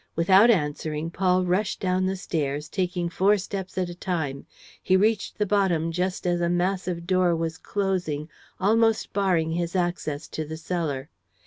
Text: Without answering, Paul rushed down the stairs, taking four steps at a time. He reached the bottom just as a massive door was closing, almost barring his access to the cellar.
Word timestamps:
Without 0.15 0.49
answering, 0.49 1.11
Paul 1.11 1.45
rushed 1.45 1.79
down 1.79 2.07
the 2.07 2.15
stairs, 2.15 2.69
taking 2.69 3.07
four 3.07 3.37
steps 3.37 3.77
at 3.77 3.87
a 3.87 3.93
time. 3.93 4.47
He 4.81 4.97
reached 4.97 5.37
the 5.37 5.45
bottom 5.45 5.91
just 5.91 6.25
as 6.25 6.41
a 6.41 6.49
massive 6.49 7.05
door 7.05 7.35
was 7.35 7.59
closing, 7.59 8.27
almost 8.59 9.13
barring 9.13 9.51
his 9.51 9.75
access 9.75 10.27
to 10.29 10.43
the 10.43 10.57
cellar. 10.57 11.11